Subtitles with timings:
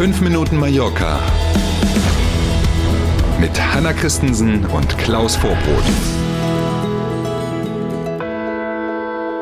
[0.00, 1.20] 5 Minuten Mallorca
[3.38, 5.84] mit Hanna Christensen und Klaus Vorbrot.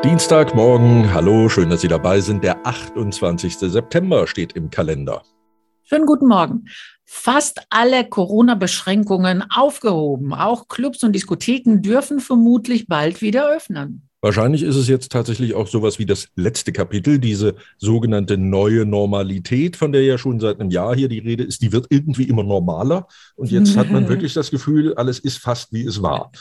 [0.03, 2.43] Dienstagmorgen, hallo, schön, dass Sie dabei sind.
[2.43, 3.57] Der 28.
[3.57, 5.23] September steht im Kalender.
[5.83, 6.65] Schönen guten Morgen.
[7.05, 10.33] Fast alle Corona-Beschränkungen aufgehoben.
[10.33, 14.08] Auch Clubs und Diskotheken dürfen vermutlich bald wieder öffnen.
[14.21, 19.77] Wahrscheinlich ist es jetzt tatsächlich auch sowas wie das letzte Kapitel, diese sogenannte neue Normalität,
[19.77, 22.43] von der ja schon seit einem Jahr hier die Rede ist, die wird irgendwie immer
[22.43, 23.07] normaler.
[23.35, 26.31] Und jetzt hat man wirklich das Gefühl, alles ist fast wie es war.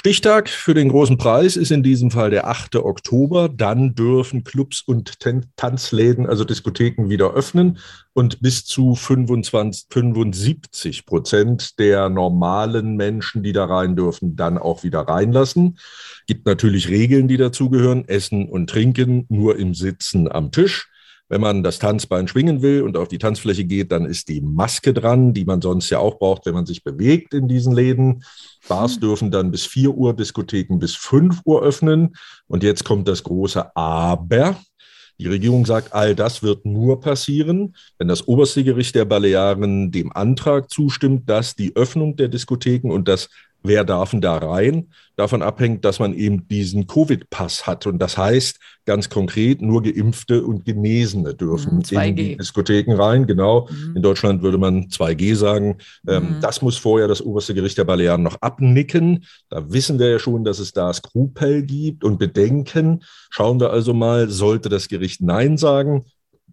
[0.00, 2.76] Stichtag für den großen Preis ist in diesem Fall der 8.
[2.76, 3.48] Oktober.
[3.48, 5.18] Dann dürfen Clubs und
[5.56, 7.78] Tanzläden, also Diskotheken, wieder öffnen
[8.12, 14.84] und bis zu 25, 75 Prozent der normalen Menschen, die da rein dürfen, dann auch
[14.84, 15.80] wieder reinlassen.
[16.28, 18.06] Gibt natürlich Regeln, die dazugehören.
[18.06, 20.88] Essen und Trinken nur im Sitzen am Tisch.
[21.28, 24.94] Wenn man das Tanzbein schwingen will und auf die Tanzfläche geht, dann ist die Maske
[24.94, 28.24] dran, die man sonst ja auch braucht, wenn man sich bewegt in diesen Läden.
[28.66, 29.00] Bars hm.
[29.00, 32.14] dürfen dann bis 4 Uhr, Diskotheken bis 5 Uhr öffnen.
[32.46, 34.56] Und jetzt kommt das große Aber.
[35.20, 40.12] Die Regierung sagt, all das wird nur passieren, wenn das oberste Gericht der Balearen dem
[40.12, 43.28] Antrag zustimmt, dass die Öffnung der Diskotheken und das
[43.62, 47.86] wer darf denn da rein, davon abhängt, dass man eben diesen Covid-Pass hat.
[47.86, 53.26] Und das heißt ganz konkret, nur Geimpfte und Genesene dürfen mhm, in die Diskotheken rein.
[53.26, 53.68] Genau.
[53.70, 53.96] Mhm.
[53.96, 55.78] In Deutschland würde man 2G sagen.
[56.06, 56.40] Ähm, mhm.
[56.40, 59.24] Das muss vorher das oberste Gericht der Balearen noch abnicken.
[59.50, 63.02] Da wissen wir ja schon, dass es da Skrupel gibt und Bedenken.
[63.30, 66.04] Schauen wir also mal, sollte das Gericht Nein sagen,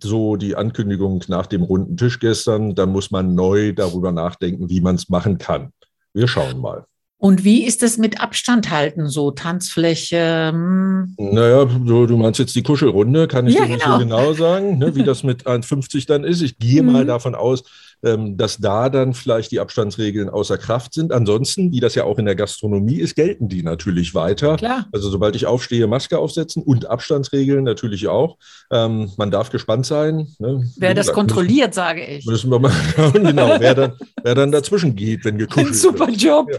[0.01, 4.81] so die Ankündigung nach dem runden Tisch gestern, dann muss man neu darüber nachdenken, wie
[4.81, 5.71] man es machen kann.
[6.13, 6.85] Wir schauen mal.
[7.17, 10.49] Und wie ist es mit Abstand halten, so Tanzfläche?
[10.51, 11.15] Hm?
[11.17, 13.97] Naja, du, du, meinst jetzt die Kuschelrunde, kann ich ja, dir nicht genau.
[13.97, 16.41] so genau sagen, ne, wie das mit 1,50 dann ist.
[16.41, 16.91] Ich gehe mhm.
[16.91, 17.63] mal davon aus,
[18.01, 21.11] dass da dann vielleicht die Abstandsregeln außer Kraft sind.
[21.11, 24.57] Ansonsten, wie das ja auch in der Gastronomie ist, gelten die natürlich weiter.
[24.57, 24.87] Klar.
[24.91, 28.37] Also sobald ich aufstehe, Maske aufsetzen und Abstandsregeln natürlich auch.
[28.71, 30.27] Ähm, man darf gespannt sein.
[30.39, 30.69] Ne?
[30.77, 32.25] Wer das gesagt, kontrolliert, müssen, sage ich.
[32.25, 33.93] Müssen wir mal schauen, genau, wer dann,
[34.23, 36.21] wer dann dazwischen geht, wenn gekuschelt Ein super wird.
[36.21, 36.49] Job.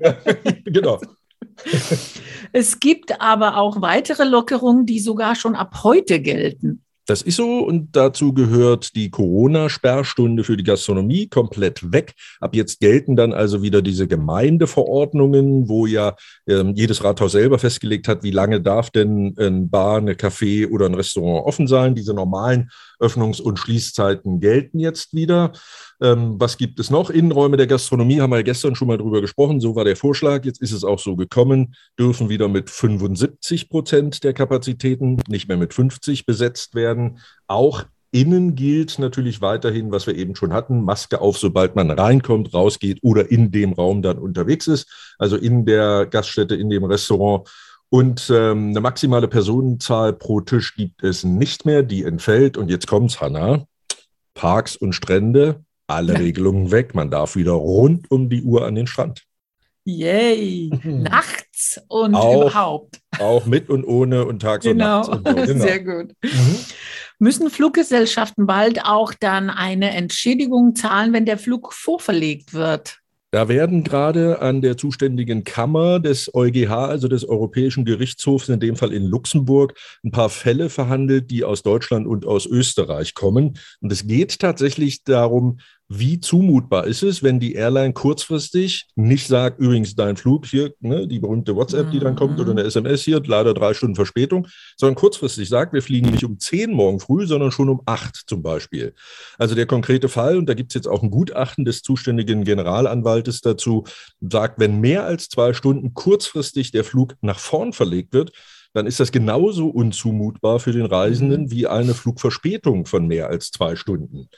[0.00, 0.16] Ja.
[0.64, 1.00] genau.
[2.52, 6.83] Es gibt aber auch weitere Lockerungen, die sogar schon ab heute gelten.
[7.06, 12.14] Das ist so und dazu gehört die Corona-Sperrstunde für die Gastronomie komplett weg.
[12.40, 16.16] Ab jetzt gelten dann also wieder diese Gemeindeverordnungen, wo ja
[16.46, 20.86] ähm, jedes Rathaus selber festgelegt hat, wie lange darf denn ein Bar, eine Café oder
[20.86, 21.94] ein Restaurant offen sein.
[21.94, 22.70] Diese normalen
[23.00, 25.52] Öffnungs- und Schließzeiten gelten jetzt wieder.
[26.00, 27.10] Ähm, was gibt es noch?
[27.10, 29.60] Innenräume der Gastronomie haben wir gestern schon mal drüber gesprochen.
[29.60, 30.44] So war der Vorschlag.
[30.44, 31.74] Jetzt ist es auch so gekommen.
[31.98, 36.93] Dürfen wieder mit 75 Prozent der Kapazitäten, nicht mehr mit 50 besetzt werden.
[37.46, 37.84] Auch
[38.14, 43.00] Innen gilt natürlich weiterhin, was wir eben schon hatten, Maske auf, sobald man reinkommt, rausgeht
[43.02, 47.48] oder in dem Raum dann unterwegs ist, also in der Gaststätte, in dem Restaurant.
[47.88, 52.56] Und ähm, eine maximale Personenzahl pro Tisch gibt es nicht mehr, die entfällt.
[52.56, 53.66] Und jetzt kommt's, Hanna.
[54.34, 56.18] Parks und Strände, alle ja.
[56.20, 56.94] Regelungen weg.
[56.94, 59.24] Man darf wieder rund um die Uhr an den Strand.
[59.84, 60.70] Yay!
[60.84, 63.00] Nachts und auch, überhaupt.
[63.20, 65.08] Auch mit und ohne und tags genau.
[65.08, 65.40] und nachts.
[65.40, 65.46] So.
[65.52, 65.64] genau.
[65.64, 66.12] Sehr gut.
[66.22, 66.58] Mhm.
[67.18, 72.98] Müssen Fluggesellschaften bald auch dann eine Entschädigung zahlen, wenn der Flug vorverlegt wird?
[73.34, 78.76] Da werden gerade an der zuständigen Kammer des EuGH, also des Europäischen Gerichtshofs, in dem
[78.76, 79.74] Fall in Luxemburg,
[80.04, 83.58] ein paar Fälle verhandelt, die aus Deutschland und aus Österreich kommen.
[83.80, 85.58] Und es geht tatsächlich darum,
[85.88, 91.06] wie zumutbar ist es, wenn die Airline kurzfristig nicht sagt, übrigens dein Flug hier, ne,
[91.06, 94.46] die berühmte WhatsApp, die dann kommt, oder eine SMS hier, leider drei Stunden Verspätung,
[94.76, 98.42] sondern kurzfristig sagt, wir fliegen nicht um zehn morgen früh, sondern schon um acht zum
[98.42, 98.94] Beispiel.
[99.38, 103.42] Also der konkrete Fall, und da gibt es jetzt auch ein Gutachten des zuständigen Generalanwaltes
[103.42, 103.84] dazu,
[104.20, 108.32] sagt, wenn mehr als zwei Stunden kurzfristig der Flug nach vorn verlegt wird,
[108.74, 111.50] dann ist das genauso unzumutbar für den Reisenden mhm.
[111.50, 114.28] wie eine Flugverspätung von mehr als zwei Stunden.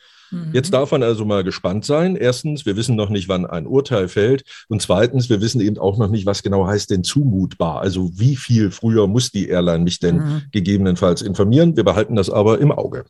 [0.52, 2.16] Jetzt darf man also mal gespannt sein.
[2.16, 4.44] Erstens, wir wissen noch nicht, wann ein Urteil fällt.
[4.68, 7.80] Und zweitens, wir wissen eben auch noch nicht, was genau heißt denn zumutbar.
[7.80, 10.42] Also wie viel früher muss die Airline mich denn mhm.
[10.52, 11.76] gegebenenfalls informieren?
[11.76, 13.04] Wir behalten das aber im Auge.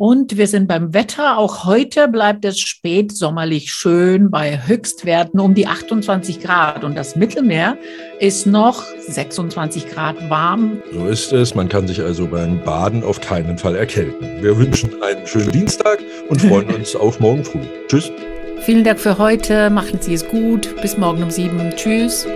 [0.00, 1.36] Und wir sind beim Wetter.
[1.36, 6.84] Auch heute bleibt es spätsommerlich schön bei Höchstwerten um die 28 Grad.
[6.84, 7.76] Und das Mittelmeer
[8.18, 10.80] ist noch 26 Grad warm.
[10.90, 11.54] So ist es.
[11.54, 14.42] Man kann sich also beim Baden auf keinen Fall erkälten.
[14.42, 15.98] Wir wünschen einen schönen Dienstag
[16.30, 17.60] und freuen uns auf morgen früh.
[17.86, 18.10] Tschüss.
[18.62, 19.68] Vielen Dank für heute.
[19.68, 20.80] Machen Sie es gut.
[20.80, 21.74] Bis morgen um sieben.
[21.76, 22.26] Tschüss.